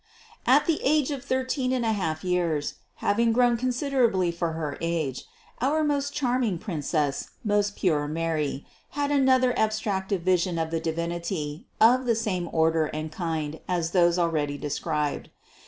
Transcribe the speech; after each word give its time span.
At 0.47 0.65
the 0.65 0.79
age 0.81 1.11
of 1.11 1.23
thirteen 1.23 1.71
and 1.71 1.85
a 1.85 1.91
half 1.93 2.23
years, 2.23 2.73
having 3.05 3.31
grown 3.31 3.55
considerably 3.55 4.31
for 4.31 4.53
her 4.53 4.75
age, 4.81 5.25
our 5.61 5.83
most 5.83 6.11
charming 6.11 6.57
Princess, 6.57 7.29
most 7.43 7.75
pure 7.75 8.07
Mary, 8.07 8.65
had 8.97 9.11
another 9.11 9.53
abstractive 9.53 10.21
vision 10.21 10.57
of 10.57 10.71
the 10.71 10.79
Divinity 10.79 11.67
of 11.79 12.05
the 12.07 12.15
same 12.15 12.49
order 12.51 12.87
and 12.87 13.11
kind 13.11 13.59
as 13.67 13.91
those 13.91 14.17
already 14.17 14.57
described. 14.57 15.29